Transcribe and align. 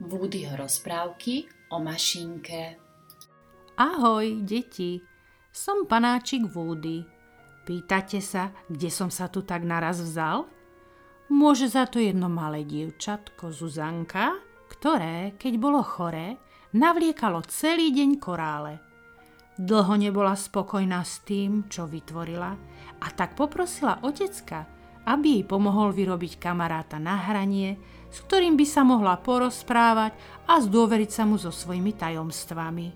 Woodyho 0.00 0.56
rozprávky 0.56 1.44
o 1.68 1.76
mašinke. 1.76 2.80
Ahoj, 3.76 4.40
deti, 4.48 5.04
som 5.52 5.84
panáčik 5.84 6.48
Woody. 6.56 7.04
Pýtate 7.68 8.24
sa, 8.24 8.48
kde 8.64 8.88
som 8.88 9.12
sa 9.12 9.28
tu 9.28 9.44
tak 9.44 9.60
naraz 9.60 10.00
vzal? 10.00 10.48
Môže 11.28 11.68
za 11.68 11.84
to 11.84 12.00
jedno 12.00 12.32
malé 12.32 12.64
dievčatko 12.64 13.52
Zuzanka, 13.52 14.40
ktoré, 14.72 15.36
keď 15.36 15.52
bolo 15.60 15.84
choré, 15.84 16.40
navliekalo 16.72 17.44
celý 17.44 17.92
deň 17.92 18.10
korále. 18.16 18.80
Dlho 19.60 20.00
nebola 20.00 20.32
spokojná 20.32 21.04
s 21.04 21.20
tým, 21.28 21.68
čo 21.68 21.84
vytvorila 21.84 22.56
a 23.04 23.06
tak 23.12 23.36
poprosila 23.36 24.00
otecka, 24.00 24.64
aby 25.06 25.40
jej 25.40 25.44
pomohol 25.44 25.96
vyrobiť 25.96 26.36
kamaráta 26.36 27.00
na 27.00 27.16
hranie, 27.30 27.80
s 28.10 28.20
ktorým 28.26 28.58
by 28.58 28.66
sa 28.66 28.82
mohla 28.82 29.16
porozprávať 29.16 30.12
a 30.50 30.58
zdôveriť 30.58 31.10
sa 31.10 31.22
mu 31.24 31.38
so 31.38 31.54
svojimi 31.54 31.94
tajomstvami. 31.94 32.88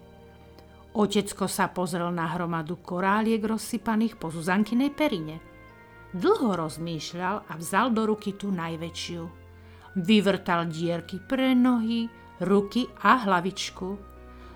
Otecko 0.94 1.50
sa 1.50 1.70
pozrel 1.74 2.10
na 2.14 2.30
hromadu 2.34 2.78
koráliek 2.78 3.42
rozsypaných 3.42 4.14
po 4.14 4.30
Zuzankinej 4.30 4.94
perine. 4.94 5.42
Dlho 6.14 6.54
rozmýšľal 6.54 7.50
a 7.50 7.52
vzal 7.58 7.90
do 7.90 8.06
ruky 8.06 8.38
tú 8.38 8.54
najväčšiu. 8.54 9.22
Vyvrtal 9.98 10.70
dierky 10.70 11.18
pre 11.18 11.54
nohy, 11.58 12.06
ruky 12.38 12.86
a 13.02 13.26
hlavičku. 13.26 13.88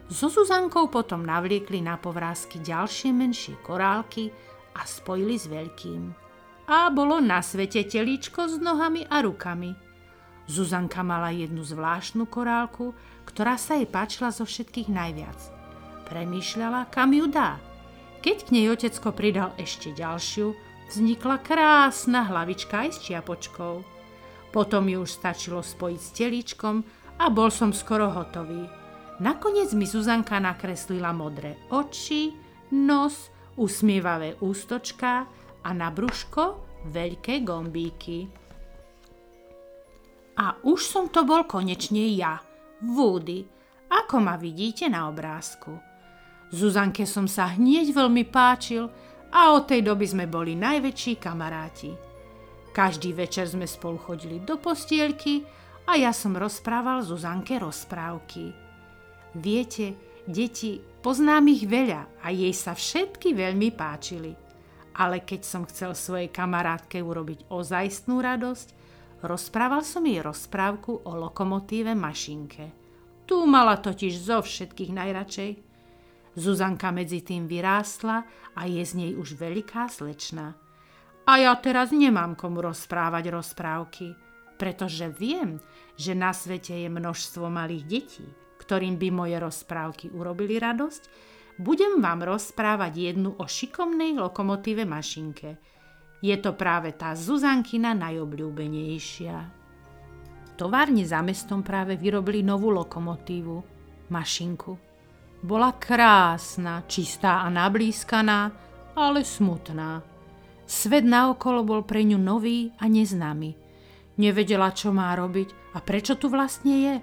So 0.06 0.30
Zuzankou 0.30 0.86
potom 0.86 1.26
navliekli 1.26 1.82
na 1.82 1.98
povrázky 1.98 2.62
ďalšie 2.62 3.10
menšie 3.10 3.58
korálky 3.58 4.30
a 4.78 4.86
spojili 4.86 5.34
s 5.34 5.50
veľkým. 5.50 6.27
A 6.68 6.92
bolo 6.92 7.18
na 7.24 7.40
svete 7.40 7.80
telíčko 7.88 8.44
s 8.44 8.60
nohami 8.60 9.08
a 9.08 9.24
rukami– 9.24 9.72
Zuzanka 10.48 11.04
mala 11.04 11.28
jednu 11.28 11.60
zvláštnu 11.60 12.24
korálku, 12.24 12.96
ktorá 13.28 13.60
sa 13.60 13.76
jej 13.76 13.84
páčila 13.84 14.32
zo 14.32 14.48
všetkých 14.48 14.88
najviac. 14.88 15.36
Premýšľala, 16.08 16.88
kam 16.88 17.12
ju 17.12 17.28
dá. 17.28 17.60
Keď 18.24 18.48
k 18.48 18.52
nej 18.56 18.72
otecko 18.72 19.12
pridal 19.12 19.52
ešte 19.60 19.92
ďalšiu, 19.92 20.56
vznikla 20.88 21.44
krásna 21.44 22.24
hlavička 22.24 22.88
aj 22.88 22.90
s 22.96 22.98
čiapočkou. 23.04 23.84
Potom 24.48 24.88
ju 24.88 25.04
už 25.04 25.12
stačilo 25.12 25.60
spojiť 25.60 26.00
s 26.00 26.10
telíčkom 26.16 26.80
a 27.20 27.28
bol 27.28 27.52
som 27.52 27.76
skoro 27.76 28.08
hotový. 28.08 28.64
Nakoniec 29.20 29.76
mi 29.76 29.84
Zuzanka 29.84 30.40
nakreslila 30.40 31.12
modré 31.12 31.60
oči, 31.68 32.32
nos, 32.72 33.28
usmievavé 33.60 34.40
ústočka 34.40 35.28
a 35.64 35.70
na 35.74 35.90
brúško 35.90 36.60
veľké 36.90 37.42
gombíky. 37.42 38.30
A 40.38 40.54
už 40.62 40.86
som 40.86 41.10
to 41.10 41.26
bol 41.26 41.42
konečne 41.50 42.14
ja, 42.14 42.38
Woody, 42.78 43.42
ako 43.90 44.22
ma 44.22 44.38
vidíte 44.38 44.86
na 44.86 45.10
obrázku. 45.10 45.74
Zuzanke 46.54 47.04
som 47.04 47.26
sa 47.26 47.50
hneď 47.58 47.90
veľmi 47.90 48.24
páčil 48.30 48.88
a 49.34 49.52
od 49.52 49.68
tej 49.68 49.84
doby 49.84 50.06
sme 50.08 50.24
boli 50.30 50.54
najväčší 50.54 51.20
kamaráti. 51.20 51.92
Každý 52.72 53.12
večer 53.12 53.50
sme 53.50 53.66
spolu 53.66 53.98
chodili 53.98 54.38
do 54.40 54.56
postielky 54.56 55.42
a 55.90 55.98
ja 55.98 56.14
som 56.14 56.38
rozprával 56.38 57.02
Zuzanke 57.02 57.58
rozprávky. 57.58 58.54
Viete, 59.34 59.98
deti, 60.24 60.78
poznám 61.02 61.50
ich 61.52 61.66
veľa 61.66 62.22
a 62.22 62.30
jej 62.30 62.54
sa 62.54 62.72
všetky 62.72 63.34
veľmi 63.34 63.74
páčili. 63.74 64.47
Ale 64.98 65.22
keď 65.22 65.40
som 65.46 65.62
chcel 65.64 65.94
svojej 65.94 66.28
kamarátke 66.28 66.98
urobiť 66.98 67.46
ozajstnú 67.48 68.18
radosť, 68.18 68.78
Rozprával 69.18 69.82
som 69.82 70.06
jej 70.06 70.22
rozprávku 70.22 71.02
o 71.02 71.12
lokomotíve 71.18 71.90
mašinke. 71.90 72.70
Tu 73.26 73.34
mala 73.50 73.74
totiž 73.74 74.14
zo 74.14 74.38
všetkých 74.38 74.94
najradšej. 74.94 75.50
Zuzanka 76.38 76.94
medzi 76.94 77.26
tým 77.26 77.50
vyrástla 77.50 78.22
a 78.54 78.60
je 78.70 78.78
z 78.78 78.92
nej 78.94 79.12
už 79.18 79.34
veľká 79.34 79.90
slečna. 79.90 80.54
A 81.26 81.32
ja 81.42 81.52
teraz 81.58 81.90
nemám 81.90 82.38
komu 82.38 82.62
rozprávať 82.62 83.34
rozprávky, 83.34 84.14
pretože 84.54 85.10
viem, 85.10 85.58
že 85.98 86.14
na 86.14 86.30
svete 86.30 86.78
je 86.78 86.88
množstvo 86.88 87.50
malých 87.50 87.84
detí, 87.90 88.26
ktorým 88.62 89.02
by 89.02 89.08
moje 89.10 89.36
rozprávky 89.42 90.14
urobili 90.14 90.62
radosť, 90.62 91.02
budem 91.58 92.00
vám 92.00 92.22
rozprávať 92.22 93.12
jednu 93.12 93.34
o 93.38 93.44
šikovnej 93.44 94.16
lokomotíve 94.16 94.86
mašinke– 94.86 95.58
je 96.18 96.34
to 96.34 96.50
práve 96.58 96.98
tá 96.98 97.14
Zuzankina 97.14 97.94
najobľúbenejšia. 97.94 99.36
V 100.42 100.50
továrni 100.58 101.06
za 101.06 101.22
mestom 101.22 101.62
práve 101.62 101.94
vyrobili 101.94 102.42
novú 102.42 102.74
lokomotívu, 102.74 103.62
mašinku. 104.10 104.74
Bola 105.38 105.78
krásna, 105.78 106.82
čistá 106.90 107.46
a 107.46 107.48
nablískaná, 107.54 108.50
ale 108.98 109.22
smutná. 109.22 110.02
Svet 110.66 111.06
naokolo 111.06 111.62
bol 111.62 111.86
pre 111.86 112.02
ňu 112.02 112.18
nový 112.18 112.74
a 112.82 112.90
neznámy. 112.90 113.54
Nevedela, 114.18 114.74
čo 114.74 114.90
má 114.90 115.14
robiť 115.14 115.54
a 115.70 115.78
prečo 115.78 116.18
tu 116.18 116.26
vlastne 116.26 116.74
je. 116.74 116.94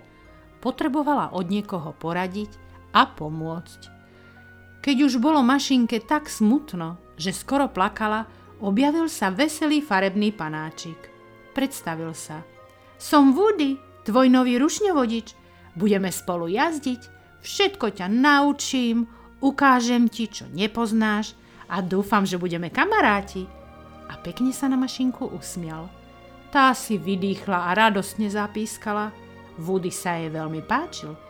Potrebovala 0.59 1.31
od 1.31 1.47
niekoho 1.47 1.95
poradiť 1.95 2.51
a 2.91 3.07
pomôcť. 3.07 3.94
Keď 4.85 4.97
už 5.01 5.17
bolo 5.17 5.41
mašinke 5.41 5.97
tak 6.05 6.29
smutno, 6.29 7.01
že 7.17 7.33
skoro 7.33 7.65
plakala, 7.73 8.29
objavil 8.61 9.09
sa 9.09 9.33
veselý 9.33 9.81
farebný 9.81 10.29
panáčik. 10.29 11.09
Predstavil 11.57 12.13
sa. 12.13 12.45
Som 13.01 13.33
Woody, 13.33 13.81
tvoj 14.05 14.29
nový 14.29 14.61
rušňovodič. 14.61 15.33
Budeme 15.73 16.13
spolu 16.13 16.53
jazdiť, 16.53 17.01
všetko 17.41 17.97
ťa 17.97 18.05
naučím, 18.13 19.09
ukážem 19.41 20.05
ti, 20.05 20.29
čo 20.29 20.45
nepoznáš 20.53 21.33
a 21.65 21.81
dúfam, 21.81 22.21
že 22.21 22.37
budeme 22.37 22.69
kamaráti. 22.69 23.49
A 24.05 24.21
pekne 24.21 24.53
sa 24.53 24.69
na 24.69 24.77
mašinku 24.77 25.33
usmial. 25.33 25.89
Tá 26.53 26.77
si 26.77 27.01
vydýchla 27.01 27.73
a 27.73 27.73
radostne 27.73 28.29
zapískala. 28.29 29.09
Woody 29.57 29.89
sa 29.89 30.21
jej 30.21 30.29
veľmi 30.29 30.61
páčil 30.61 31.24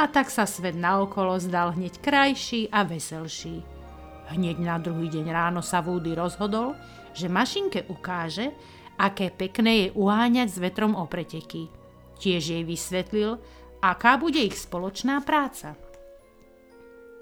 a 0.00 0.08
tak 0.08 0.32
sa 0.32 0.48
svet 0.48 0.72
naokolo 0.72 1.36
zdal 1.36 1.76
hneď 1.76 2.00
krajší 2.00 2.72
a 2.72 2.88
veselší. 2.88 3.60
Hneď 4.32 4.56
na 4.56 4.80
druhý 4.80 5.12
deň 5.12 5.28
ráno 5.28 5.60
sa 5.60 5.84
Woody 5.84 6.16
rozhodol, 6.16 6.72
že 7.12 7.28
mašinke 7.28 7.84
ukáže, 7.92 8.56
aké 8.96 9.28
pekné 9.28 9.72
je 9.76 9.88
uháňať 9.92 10.48
s 10.48 10.56
vetrom 10.56 10.96
o 10.96 11.04
preteky. 11.04 11.68
Tiež 12.16 12.48
jej 12.48 12.64
vysvetlil, 12.64 13.36
aká 13.84 14.16
bude 14.16 14.40
ich 14.40 14.56
spoločná 14.56 15.20
práca. 15.20 15.76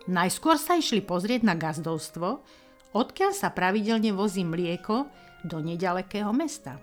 Najskôr 0.07 0.55
sa 0.55 0.79
išli 0.79 1.03
pozrieť 1.03 1.43
na 1.43 1.59
gazdovstvo, 1.59 2.47
odkiaľ 2.95 3.35
sa 3.35 3.51
pravidelne 3.51 4.15
vozí 4.15 4.47
mlieko 4.47 5.11
do 5.43 5.59
nedalekého 5.59 6.31
mesta. 6.31 6.79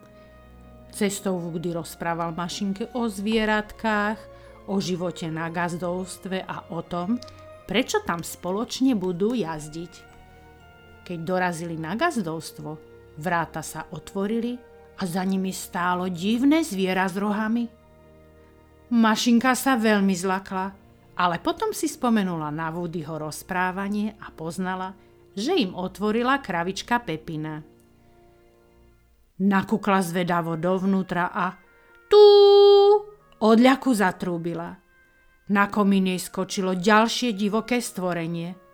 Cestou 0.92 1.40
Woody 1.40 1.72
rozprával 1.72 2.36
mašinke 2.36 2.92
o 3.00 3.08
zvieratkách, 3.08 4.35
o 4.68 4.82
živote 4.82 5.30
na 5.30 5.50
gazdovstve 5.50 6.46
a 6.46 6.70
o 6.74 6.82
tom, 6.86 7.18
prečo 7.66 8.02
tam 8.06 8.22
spoločne 8.22 8.94
budú 8.94 9.34
jazdiť. 9.34 9.94
Keď 11.06 11.20
dorazili 11.22 11.78
na 11.78 11.94
gazdovstvo, 11.94 12.78
vráta 13.22 13.62
sa 13.62 13.86
otvorili 13.94 14.58
a 14.98 15.04
za 15.06 15.22
nimi 15.22 15.54
stálo 15.54 16.10
divné 16.10 16.66
zviera 16.66 17.06
s 17.06 17.16
rohami. 17.20 17.68
Mašinka 18.90 19.58
sa 19.58 19.78
veľmi 19.78 20.14
zlakla, 20.14 20.74
ale 21.18 21.42
potom 21.42 21.74
si 21.74 21.90
spomenula 21.90 22.54
na 22.54 22.70
Woodyho 22.70 23.18
rozprávanie 23.18 24.14
a 24.20 24.30
poznala, 24.30 24.94
že 25.36 25.58
im 25.58 25.74
otvorila 25.74 26.40
kravička 26.40 27.02
Pepina. 27.04 27.64
Nakukla 29.36 30.00
zvedavo 30.00 30.56
dovnútra 30.56 31.28
a 31.28 31.60
tú 32.08 32.24
odľaku 33.42 33.92
zatrúbila. 33.96 34.78
Na 35.50 35.70
komín 35.70 36.10
jej 36.10 36.22
skočilo 36.22 36.74
ďalšie 36.78 37.34
divoké 37.36 37.82
stvorenie– 37.82 38.56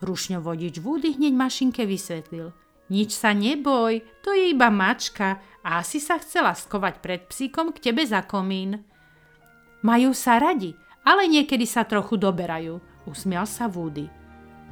Rušňovodič 0.00 0.80
Woody 0.80 1.20
hneď 1.20 1.34
mašinke 1.36 1.84
vysvetlil. 1.84 2.56
Nič 2.90 3.14
sa 3.14 3.36
neboj, 3.36 4.02
to 4.24 4.34
je 4.34 4.50
iba 4.50 4.72
mačka 4.72 5.38
a 5.62 5.78
asi 5.78 6.02
sa 6.02 6.18
chcela 6.18 6.56
skovať 6.56 6.94
pred 6.98 7.20
psíkom 7.28 7.70
k 7.70 7.92
tebe 7.92 8.02
za 8.02 8.24
komín. 8.26 8.82
Majú 9.84 10.10
sa 10.16 10.42
radi, 10.42 10.74
ale 11.06 11.30
niekedy 11.30 11.68
sa 11.68 11.86
trochu 11.86 12.18
doberajú, 12.18 12.80
usmial 13.06 13.46
sa 13.46 13.70
Woody. 13.70 14.10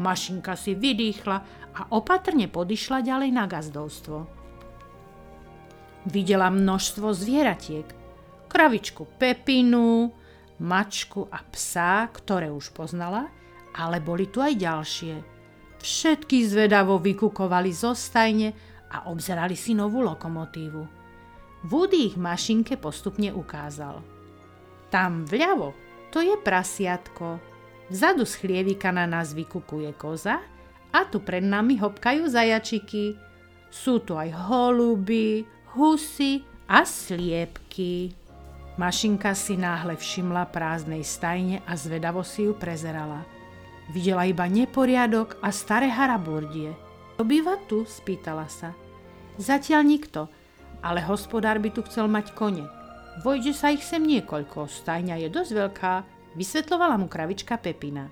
Mašinka 0.02 0.58
si 0.58 0.74
vydýchla 0.74 1.36
a 1.78 1.80
opatrne 1.94 2.50
podišla 2.50 3.04
ďalej 3.04 3.30
na 3.30 3.44
gazdovstvo. 3.46 4.26
Videla 6.08 6.48
množstvo 6.48 7.12
zvieratiek. 7.12 7.86
Kravičku 8.48 9.04
Pepinu, 9.20 10.10
mačku 10.58 11.28
a 11.30 11.44
psa, 11.52 12.08
ktoré 12.10 12.48
už 12.48 12.72
poznala, 12.74 13.28
ale 13.76 14.00
boli 14.00 14.26
tu 14.32 14.40
aj 14.42 14.56
ďalšie. 14.58 15.14
Všetky 15.78 16.42
zvedavo 16.48 16.98
vykukovali 16.98 17.70
zo 17.70 17.94
stajne 17.94 18.50
a 18.90 19.06
obzerali 19.12 19.54
si 19.54 19.76
novú 19.76 20.02
lokomotívu. 20.02 20.82
Woody 21.70 22.10
ich 22.10 22.16
mašinke 22.18 22.80
postupne 22.80 23.30
ukázal. 23.30 24.02
Tam 24.90 25.22
vľavo 25.28 25.88
to 26.08 26.24
je 26.24 26.36
prasiatko. 26.40 27.36
Vzadu 27.88 28.24
z 28.24 28.34
chlievika 28.40 28.92
na 28.92 29.04
nás 29.04 29.32
vykukuje 29.32 29.92
koza 29.96 30.40
a 30.92 31.00
tu 31.04 31.20
pred 31.20 31.44
nami 31.44 31.76
hopkajú 31.80 32.28
zajačiky. 32.28 33.16
Sú 33.68 34.00
tu 34.00 34.16
aj 34.16 34.32
holuby, 34.48 35.44
husy 35.76 36.44
a 36.68 36.84
sliepky. 36.84 38.16
Mašinka 38.78 39.34
si 39.34 39.58
náhle 39.58 39.98
všimla 39.98 40.54
prázdnej 40.54 41.02
stajne 41.02 41.66
a 41.66 41.74
zvedavo 41.74 42.22
si 42.22 42.46
ju 42.46 42.54
prezerala. 42.54 43.26
Videla 43.90 44.22
iba 44.22 44.46
neporiadok 44.46 45.42
a 45.42 45.50
staré 45.50 45.90
haraburdie. 45.90 46.78
Býva 47.18 47.58
tu? 47.66 47.82
spýtala 47.82 48.46
sa. 48.46 48.78
Zatiaľ 49.34 49.82
nikto, 49.82 50.30
ale 50.78 51.02
hospodár 51.02 51.58
by 51.58 51.74
tu 51.74 51.82
chcel 51.90 52.06
mať 52.06 52.30
kone. 52.38 52.70
Vojde 53.26 53.50
sa 53.50 53.74
ich 53.74 53.82
sem 53.82 53.98
niekoľko, 53.98 54.70
stajňa 54.70 55.26
je 55.26 55.28
dosť 55.34 55.50
veľká, 55.58 55.92
vysvetlovala 56.38 57.02
mu 57.02 57.10
kravička 57.10 57.58
Pepina. 57.58 58.06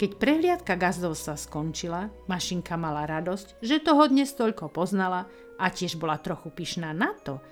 Keď 0.00 0.16
prehliadka 0.16 0.80
gazdovstva 0.80 1.36
skončila, 1.36 2.08
mašinka 2.24 2.72
mala 2.80 3.04
radosť, 3.04 3.60
že 3.60 3.84
toho 3.84 4.08
dnes 4.08 4.32
toľko 4.32 4.72
poznala 4.72 5.28
a 5.60 5.68
tiež 5.68 6.00
bola 6.00 6.16
trochu 6.16 6.48
pyšná 6.48 6.96
na 6.96 7.12
to, 7.20 7.44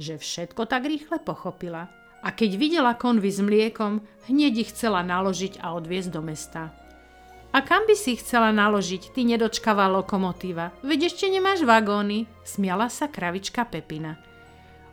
že 0.00 0.16
všetko 0.16 0.64
tak 0.64 0.88
rýchle 0.88 1.20
pochopila. 1.20 1.92
A 2.24 2.32
keď 2.32 2.56
videla 2.56 2.96
konvy 2.96 3.28
s 3.28 3.40
mliekom, 3.44 4.00
hneď 4.32 4.64
ich 4.64 4.70
chcela 4.72 5.04
naložiť 5.04 5.60
a 5.60 5.76
odviezť 5.76 6.10
do 6.10 6.24
mesta. 6.24 6.72
A 7.50 7.60
kam 7.60 7.84
by 7.84 7.98
si 7.98 8.16
chcela 8.16 8.54
naložiť, 8.54 9.12
ty 9.12 9.26
nedočkavá 9.26 9.90
lokomotíva? 9.90 10.70
Veď 10.86 11.12
ešte 11.12 11.26
nemáš 11.26 11.66
vagóny, 11.66 12.30
smiala 12.46 12.86
sa 12.88 13.10
kravička 13.10 13.66
Pepina. 13.66 14.16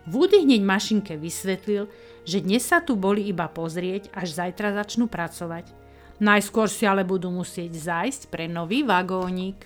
Woody 0.08 0.48
hneď 0.48 0.64
mašinke 0.64 1.14
vysvetlil, 1.20 1.92
že 2.24 2.42
dnes 2.42 2.64
sa 2.64 2.80
tu 2.80 2.96
boli 2.96 3.28
iba 3.28 3.46
pozrieť, 3.52 4.10
až 4.16 4.40
zajtra 4.40 4.74
začnú 4.74 5.06
pracovať. 5.06 5.70
Najskôr 6.18 6.66
si 6.66 6.88
ale 6.90 7.06
budú 7.06 7.30
musieť 7.30 7.78
zájsť 7.78 8.22
pre 8.34 8.50
nový 8.50 8.82
vagónik. 8.82 9.60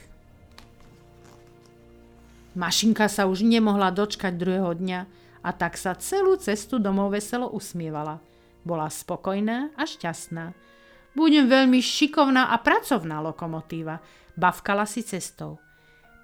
Mašinka 2.59 3.07
sa 3.07 3.23
už 3.23 3.47
nemohla 3.47 3.87
dočkať 3.95 4.35
druhého 4.35 4.75
dňa, 4.75 4.99
a 5.41 5.49
tak 5.53 5.77
sa 5.77 5.97
celú 5.97 6.37
cestu 6.37 6.77
domov 6.77 7.13
veselo 7.13 7.49
usmievala. 7.49 8.21
Bola 8.61 8.87
spokojná 8.89 9.73
a 9.73 9.83
šťastná. 9.85 10.53
Budem 11.17 11.49
veľmi 11.49 11.81
šikovná 11.81 12.53
a 12.53 12.55
pracovná 12.61 13.19
lokomotíva, 13.19 13.99
bavkala 14.37 14.87
si 14.87 15.03
cestou. 15.03 15.59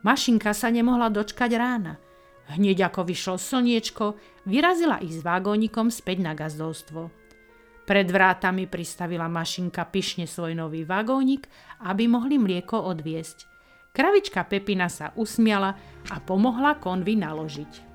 Mašinka 0.05 0.53
sa 0.53 0.71
nemohla 0.71 1.11
dočkať 1.11 1.51
rána. 1.57 1.99
Hneď 2.47 2.87
ako 2.87 3.03
vyšlo 3.03 3.35
slniečko, 3.35 4.15
vyrazila 4.47 5.03
ich 5.03 5.19
s 5.19 5.25
vagónikom 5.25 5.91
späť 5.91 6.23
na 6.23 6.31
gazdovstvo. 6.31 7.11
Pred 7.83 8.07
vrátami 8.07 8.67
pristavila 8.67 9.27
mašinka 9.27 9.83
pyšne 9.91 10.27
svoj 10.27 10.55
nový 10.55 10.87
vagónik, 10.87 11.47
aby 11.83 12.07
mohli 12.07 12.39
mlieko 12.39 12.79
odviesť. 12.87 13.47
Kravička 13.91 14.43
Pepina 14.47 14.87
sa 14.87 15.11
usmiala 15.15 15.75
a 16.07 16.15
pomohla 16.23 16.79
konvy 16.79 17.19
naložiť. 17.19 17.86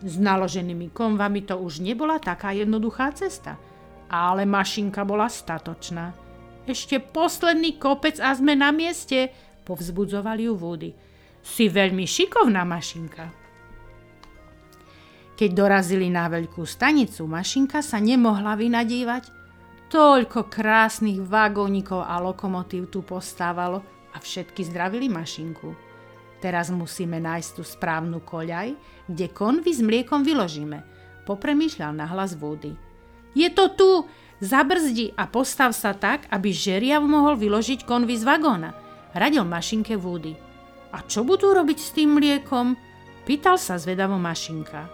S 0.00 0.16
naloženými 0.16 0.96
konvami 0.96 1.44
to 1.44 1.60
už 1.60 1.84
nebola 1.84 2.16
taká 2.16 2.56
jednoduchá 2.56 3.12
cesta, 3.12 3.60
ale 4.08 4.48
mašinka 4.48 5.04
bola 5.04 5.28
statočná. 5.28 6.16
Ešte 6.64 7.00
posledný 7.00 7.76
kopec 7.76 8.16
a 8.16 8.32
sme 8.32 8.56
na 8.56 8.72
mieste, 8.72 9.28
povzbudzovali 9.68 10.48
ju 10.48 10.54
Woody. 10.56 10.90
Si 11.40 11.68
veľmi 11.68 12.04
šikovná 12.04 12.64
mašinka. 12.64 13.32
Keď 15.40 15.50
dorazili 15.56 16.12
na 16.12 16.28
veľkú 16.28 16.68
stanicu, 16.68 17.24
mašinka 17.24 17.80
sa 17.80 17.96
nemohla 17.96 18.60
vynadívať. 18.60 19.24
Toľko 19.88 20.52
krásnych 20.52 21.16
vagónikov 21.24 22.04
a 22.04 22.20
lokomotív 22.20 22.92
tu 22.92 23.00
postávalo 23.00 23.80
a 24.12 24.20
všetky 24.20 24.68
zdravili 24.68 25.08
mašinku. 25.08 25.89
Teraz 26.40 26.72
musíme 26.72 27.20
nájsť 27.20 27.50
tú 27.56 27.62
správnu 27.62 28.24
koľaj, 28.24 28.72
kde 29.08 29.26
konvy 29.28 29.70
s 29.76 29.80
mliekom 29.84 30.24
vyložíme. 30.24 30.80
Popremýšľal 31.28 31.92
nahlas 31.94 32.32
Woody. 32.40 32.74
Je 33.36 33.48
to 33.52 33.70
tu! 33.76 33.90
Zabrzdi 34.40 35.12
a 35.20 35.28
postav 35.28 35.76
sa 35.76 35.92
tak, 35.92 36.24
aby 36.32 36.48
žeriav 36.48 37.04
mohol 37.04 37.36
vyložiť 37.36 37.84
konvy 37.84 38.16
z 38.16 38.24
vagóna. 38.24 38.72
Radil 39.12 39.44
mašinke 39.44 40.00
Woody. 40.00 40.32
A 40.96 41.04
čo 41.04 41.28
budú 41.28 41.52
robiť 41.52 41.78
s 41.78 41.92
tým 41.92 42.16
mliekom? 42.16 42.72
Pýtal 43.28 43.60
sa 43.60 43.76
zvedavo 43.76 44.16
mašinka. 44.16 44.88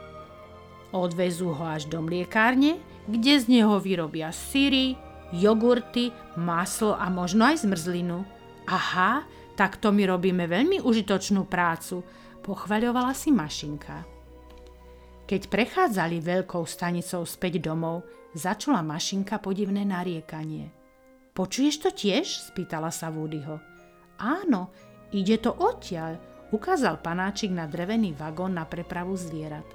Odvezú 0.91 1.55
ho 1.55 1.63
až 1.63 1.87
do 1.87 2.03
mliekárne, 2.03 2.83
kde 3.07 3.39
z 3.39 3.45
neho 3.47 3.79
vyrobia 3.79 4.35
syry, 4.35 4.99
jogurty, 5.31 6.11
maslo 6.35 6.99
a 6.99 7.07
možno 7.07 7.47
aj 7.47 7.63
zmrzlinu. 7.63 8.27
Aha, 8.67 9.23
Takto 9.57 9.89
my 9.89 10.05
robíme 10.05 10.45
veľmi 10.45 10.85
užitočnú 10.85 11.49
prácu, 11.49 12.05
pochvaľovala 12.45 13.17
si 13.17 13.33
mašinka. 13.33 14.05
Keď 15.27 15.51
prechádzali 15.51 16.23
veľkou 16.23 16.63
stanicou 16.69 17.27
späť 17.27 17.59
domov, 17.59 18.07
začula 18.37 18.85
mašinka 18.85 19.41
podivné 19.43 19.83
nariekanie. 19.83 20.71
Počuješ 21.33 21.75
to 21.83 21.91
tiež? 21.91 22.53
spýtala 22.53 22.93
sa 22.93 23.09
Woodyho. 23.11 23.59
Áno, 24.21 24.71
ide 25.11 25.41
to 25.41 25.51
odtiaľ, 25.57 26.21
ukázal 26.53 27.03
panáčik 27.03 27.51
na 27.51 27.67
drevený 27.67 28.15
vagón 28.15 28.55
na 28.55 28.69
prepravu 28.69 29.17
zvierat. 29.19 29.67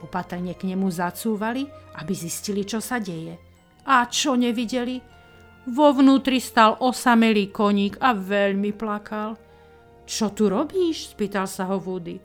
Opatrne 0.00 0.56
k 0.56 0.64
nemu 0.64 0.88
zacúvali, 0.88 1.68
aby 2.00 2.12
zistili, 2.16 2.64
čo 2.64 2.80
sa 2.80 2.96
deje. 2.96 3.36
A 3.84 4.08
čo 4.08 4.32
nevideli? 4.32 5.19
Vo 5.68 5.92
vnútri 5.92 6.40
stal 6.40 6.80
osamelý 6.80 7.52
koník 7.52 8.00
a 8.00 8.16
veľmi 8.16 8.72
plakal. 8.72 9.36
Čo 10.08 10.32
tu 10.32 10.48
robíš? 10.48 11.12
spýtal 11.12 11.44
sa 11.44 11.68
ho 11.68 11.76
Woody. 11.76 12.16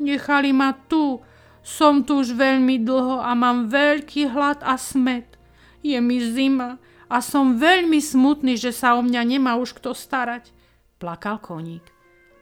Nechali 0.00 0.56
ma 0.56 0.72
tu. 0.88 1.20
Som 1.60 2.08
tu 2.08 2.24
už 2.24 2.32
veľmi 2.32 2.80
dlho 2.80 3.20
a 3.20 3.36
mám 3.36 3.68
veľký 3.68 4.32
hlad 4.32 4.64
a 4.64 4.80
smet. 4.80 5.36
Je 5.84 6.00
mi 6.00 6.24
zima 6.24 6.80
a 7.04 7.20
som 7.20 7.60
veľmi 7.60 8.00
smutný, 8.00 8.56
že 8.56 8.72
sa 8.72 8.96
o 8.96 9.04
mňa 9.04 9.22
nemá 9.28 9.60
už 9.60 9.76
kto 9.76 9.92
starať. 9.92 10.48
Plakal 10.96 11.36
koník. 11.36 11.84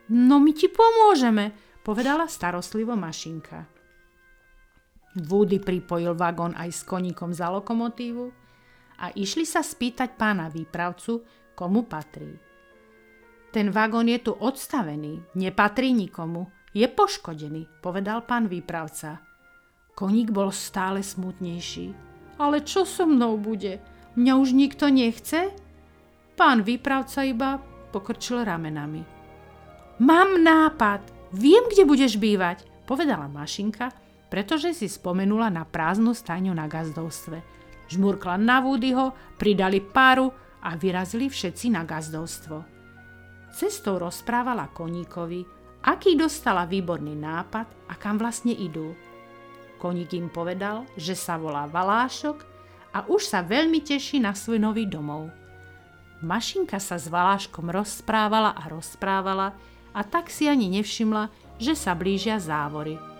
No 0.06 0.38
my 0.38 0.54
ti 0.54 0.70
pomôžeme, 0.70 1.50
povedala 1.82 2.30
starostlivo 2.30 2.94
mašinka. 2.94 3.66
Woody 5.18 5.58
pripojil 5.58 6.14
vagón 6.14 6.54
aj 6.54 6.70
s 6.70 6.80
koníkom 6.86 7.34
za 7.34 7.50
lokomotívu 7.50 8.47
a 8.98 9.14
išli 9.14 9.46
sa 9.46 9.62
spýtať 9.62 10.18
pána 10.18 10.50
výpravcu, 10.50 11.22
komu 11.54 11.86
patrí. 11.86 12.34
Ten 13.48 13.72
vagón 13.72 14.12
je 14.12 14.20
tu 14.20 14.32
odstavený, 14.36 15.34
nepatrí 15.38 15.94
nikomu, 15.94 16.50
je 16.76 16.84
poškodený, 16.84 17.80
povedal 17.80 18.22
pán 18.28 18.46
výpravca. 18.46 19.24
Koník 19.96 20.30
bol 20.30 20.52
stále 20.52 21.00
smutnejší. 21.02 21.90
Ale 22.38 22.62
čo 22.62 22.86
so 22.86 23.02
mnou 23.02 23.34
bude? 23.40 23.82
Mňa 24.14 24.32
už 24.38 24.54
nikto 24.54 24.86
nechce? 24.86 25.50
Pán 26.38 26.62
výpravca 26.62 27.26
iba 27.26 27.58
pokrčil 27.90 28.46
ramenami. 28.46 29.02
Mám 29.98 30.38
nápad, 30.38 31.02
viem, 31.34 31.66
kde 31.66 31.82
budeš 31.82 32.14
bývať, 32.14 32.62
povedala 32.86 33.26
mašinka, 33.26 33.90
pretože 34.30 34.76
si 34.76 34.86
spomenula 34.86 35.50
na 35.50 35.66
prázdnu 35.66 36.14
stajňu 36.14 36.54
na 36.54 36.70
gazdovstve 36.70 37.57
žmurkla 37.88 38.36
na 38.36 38.60
Woodyho, 38.60 39.12
pridali 39.40 39.80
páru 39.80 40.30
a 40.62 40.76
vyrazili 40.76 41.28
všetci 41.28 41.72
na 41.72 41.82
gazdovstvo. 41.82 42.64
Cestou 43.48 43.96
rozprávala 43.98 44.70
koníkovi, 44.70 45.44
aký 45.82 46.14
dostala 46.14 46.68
výborný 46.68 47.16
nápad 47.16 47.88
a 47.88 47.94
kam 47.96 48.20
vlastne 48.20 48.52
idú. 48.52 48.92
Koník 49.80 50.14
im 50.14 50.28
povedal, 50.28 50.84
že 50.98 51.14
sa 51.16 51.40
volá 51.40 51.64
Valášok 51.64 52.38
a 52.92 53.06
už 53.08 53.24
sa 53.24 53.40
veľmi 53.46 53.80
teší 53.80 54.20
na 54.20 54.34
svoj 54.34 54.58
nový 54.60 54.84
domov. 54.84 55.30
Mašinka 56.18 56.82
sa 56.82 56.98
s 56.98 57.06
Valáškom 57.06 57.70
rozprávala 57.70 58.52
a 58.58 58.66
rozprávala 58.66 59.54
a 59.94 60.00
tak 60.02 60.28
si 60.28 60.50
ani 60.50 60.66
nevšimla, 60.66 61.30
že 61.62 61.78
sa 61.78 61.94
blížia 61.94 62.42
závory 62.42 63.17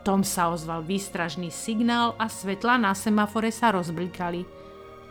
tom 0.00 0.24
sa 0.24 0.48
ozval 0.52 0.84
výstražný 0.84 1.52
signál 1.52 2.16
a 2.16 2.26
svetla 2.26 2.80
na 2.80 2.92
semafore 2.96 3.52
sa 3.52 3.72
rozblikali. 3.72 4.44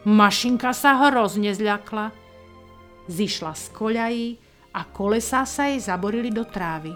Mašinka 0.07 0.73
sa 0.73 0.97
hrozne 1.07 1.53
zľakla. 1.53 2.11
Zišla 3.09 3.53
z 3.53 3.65
koľají 3.73 4.27
a 4.73 4.81
kolesá 4.85 5.45
sa 5.45 5.69
jej 5.69 5.81
zaborili 5.81 6.29
do 6.29 6.45
trávy. 6.45 6.93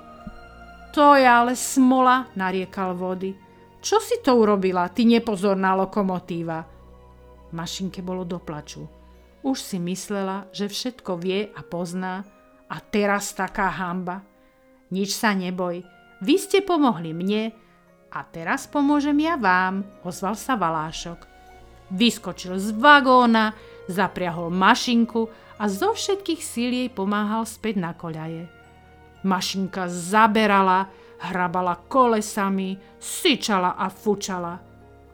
To 0.94 1.18
je 1.18 1.26
ale 1.26 1.58
smola, 1.58 2.30
nariekal 2.38 2.94
vody. 2.94 3.34
Čo 3.82 3.98
si 3.98 4.22
to 4.22 4.38
urobila, 4.38 4.88
ty 4.94 5.10
nepozorná 5.10 5.74
lokomotíva? 5.74 6.64
Mašinke 7.52 8.06
bolo 8.06 8.24
do 8.24 8.38
plaču. 8.38 8.86
Už 9.44 9.58
si 9.60 9.82
myslela, 9.82 10.48
že 10.56 10.72
všetko 10.72 11.20
vie 11.20 11.52
a 11.52 11.62
pozná 11.66 12.24
a 12.70 12.78
teraz 12.80 13.36
taká 13.36 13.68
hamba. 13.74 14.24
Nič 14.94 15.18
sa 15.18 15.34
neboj, 15.34 15.84
vy 16.24 16.36
ste 16.40 16.64
pomohli 16.64 17.12
mne, 17.12 17.52
a 18.14 18.22
teraz 18.22 18.70
pomôžem 18.70 19.18
ja 19.26 19.34
vám, 19.42 19.82
ozval 20.06 20.38
sa 20.38 20.54
Valášok. 20.54 21.26
vyskočil 21.94 22.58
z 22.58 22.74
vagóna, 22.78 23.54
zapriahol 23.90 24.50
mašinku 24.50 25.30
a 25.62 25.70
zo 25.70 25.94
všetkých 25.94 26.42
síl 26.42 26.72
jej 26.74 26.90
pomáhal 26.90 27.46
späť 27.46 27.76
na 27.82 27.92
koľaje. 27.94 28.50
Mašinka 29.24 29.90
zaberala, 29.90 30.90
hrabala 31.22 31.78
kolesami, 31.88 32.76
syčala 33.00 33.78
a 33.78 33.88
fučala. 33.94 34.60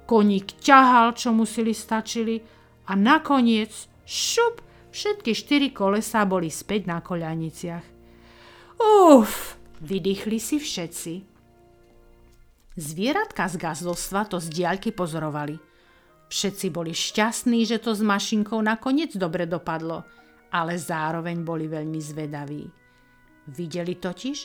Koník 0.08 0.58
ťahal, 0.63 1.13
čo 1.13 1.29
musili 1.36 1.75
stačili 1.75 2.41
a 2.89 2.98
nakoniec, 2.98 3.70
šup, 4.08 4.63
všetky 4.89 5.32
štyri 5.38 5.70
kolesá 5.70 6.25
boli 6.25 6.50
späť 6.50 6.89
na 6.89 6.98
koľaniciach. 7.03 7.86
Uf, 8.79 9.60
vydýchli 9.84 10.39
si 10.41 10.58
všetci. 10.58 11.38
Zvieratka 12.80 13.44
z 13.52 13.60
gazdovstva 13.60 14.24
to 14.32 14.40
z 14.40 14.48
diaľky 14.56 14.96
pozorovali. 14.96 15.60
Všetci 16.32 16.72
boli 16.72 16.96
šťastní, 16.96 17.68
že 17.68 17.76
to 17.76 17.92
s 17.92 18.00
mašinkou 18.00 18.56
nakoniec 18.64 19.12
dobre 19.20 19.44
dopadlo, 19.44 20.08
ale 20.48 20.80
zároveň 20.80 21.44
boli 21.44 21.68
veľmi 21.68 22.00
zvedaví. 22.00 22.64
Videli 23.52 24.00
totiž, 24.00 24.38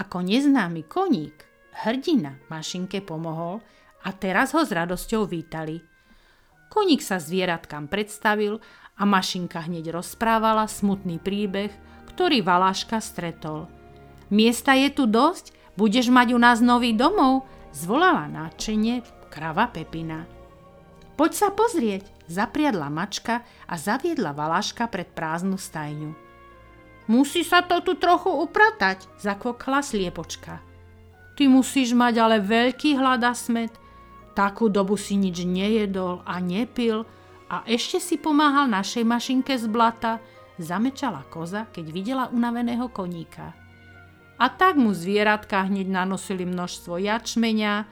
ako 0.00 0.24
neznámy 0.24 0.88
koník, 0.88 1.44
hrdina, 1.84 2.40
mašinke 2.48 3.04
pomohol 3.04 3.60
a 4.00 4.16
teraz 4.16 4.56
ho 4.56 4.64
s 4.64 4.72
radosťou 4.72 5.28
vítali. 5.28 5.76
Koník 6.72 7.04
sa 7.04 7.20
zvieratkám 7.20 7.92
predstavil 7.92 8.64
a 8.96 9.04
mašinka 9.04 9.60
hneď 9.60 9.92
rozprávala 9.92 10.72
smutný 10.72 11.20
príbeh, 11.20 11.68
ktorý 12.16 12.40
Valáška 12.40 12.96
stretol. 13.04 13.68
Miesta 14.32 14.72
je 14.72 14.88
tu 14.88 15.04
dosť, 15.04 15.52
budeš 15.76 16.08
mať 16.08 16.32
u 16.32 16.38
nás 16.40 16.64
nový 16.64 16.96
domov, 16.96 17.44
zvolala 17.74 18.30
náčenie 18.30 19.02
krava 19.28 19.66
Pepina. 19.66 20.22
Poď 21.18 21.32
sa 21.34 21.48
pozrieť, 21.50 22.06
zapriadla 22.30 22.86
mačka 22.86 23.42
a 23.66 23.74
zaviedla 23.74 24.30
Valáška 24.30 24.86
pred 24.86 25.10
prázdnu 25.10 25.58
stajňu. 25.58 26.14
Musí 27.10 27.44
sa 27.44 27.60
to 27.60 27.84
tu 27.84 27.98
trochu 28.00 28.30
upratať, 28.30 29.04
zakvokla 29.20 29.84
sliepočka. 29.84 30.62
Ty 31.34 31.42
musíš 31.50 31.92
mať 31.92 32.14
ale 32.22 32.38
veľký 32.40 32.94
hlad 32.94 33.26
a 33.26 33.34
smet. 33.34 33.74
Takú 34.38 34.70
dobu 34.70 34.94
si 34.98 35.18
nič 35.18 35.42
nejedol 35.42 36.22
a 36.26 36.38
nepil 36.38 37.06
a 37.50 37.62
ešte 37.66 38.02
si 38.02 38.16
pomáhal 38.18 38.70
našej 38.70 39.04
mašinke 39.06 39.54
z 39.54 39.66
blata, 39.70 40.18
zamečala 40.58 41.26
koza, 41.30 41.66
keď 41.70 41.86
videla 41.90 42.24
unaveného 42.30 42.86
koníka. 42.90 43.63
A 44.34 44.50
tak 44.50 44.74
mu 44.74 44.90
zvieratka 44.90 45.62
hneď 45.70 45.86
nanosili 45.86 46.42
množstvo 46.42 46.98
jačmenia, 46.98 47.86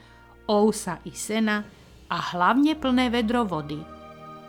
ousa 0.50 0.98
i 1.06 1.14
sena 1.14 1.62
a 2.10 2.16
hlavne 2.34 2.74
plné 2.74 3.08
vedro 3.14 3.46
vody. 3.46 3.78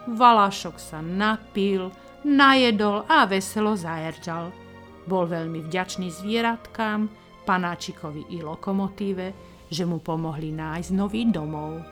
Valašok 0.10 0.76
sa 0.82 1.00
napil, 1.00 1.94
najedol 2.26 3.06
a 3.08 3.24
veselo 3.30 3.78
zajerčal. 3.78 4.52
Bol 5.06 5.30
veľmi 5.30 5.64
vďačný 5.70 6.12
zvieratkám, 6.12 7.08
panáčikovi 7.46 8.36
i 8.36 8.44
lokomotíve, 8.44 9.28
že 9.70 9.84
mu 9.84 10.00
pomohli 10.00 10.52
nájsť 10.52 10.92
nový 10.92 11.28
domov. 11.30 11.84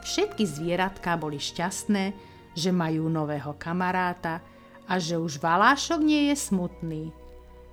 Všetky 0.00 0.42
zvieratka 0.48 1.14
boli 1.20 1.36
šťastné, 1.36 2.04
že 2.56 2.70
majú 2.72 3.06
nového 3.06 3.54
kamaráta 3.60 4.42
a 4.90 4.98
že 4.98 5.20
už 5.20 5.38
Valášok 5.38 6.00
nie 6.02 6.32
je 6.32 6.36
smutný. 6.40 7.02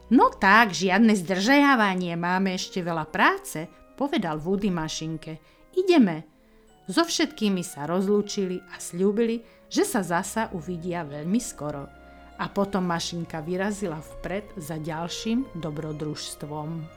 No 0.08 0.32
tak, 0.32 0.72
žiadne 0.72 1.20
zdržiavanie, 1.20 2.16
máme 2.16 2.56
ešte 2.56 2.80
veľa 2.80 3.12
práce, 3.12 3.68
povedal 4.00 4.40
Woody 4.40 4.72
mašinke. 4.72 5.36
Ideme. 5.76 6.24
So 6.88 7.04
všetkými 7.04 7.60
sa 7.60 7.84
rozlúčili 7.84 8.64
a 8.72 8.80
slúbili, 8.80 9.44
že 9.68 9.84
sa 9.84 10.00
zasa 10.00 10.48
uvidia 10.56 11.04
veľmi 11.04 11.40
skoro. 11.44 11.92
A 12.40 12.46
potom 12.48 12.88
mašinka 12.88 13.44
vyrazila 13.44 14.00
vpred 14.00 14.56
za 14.56 14.80
ďalším 14.80 15.60
dobrodružstvom. 15.60 16.97